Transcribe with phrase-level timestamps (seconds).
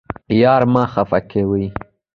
[0.41, 1.65] یار مه خفه کوئ